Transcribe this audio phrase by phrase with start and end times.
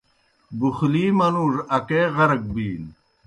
[0.59, 2.91] بُغلِی منُوڙوْ اکے غرق بِینوْ۔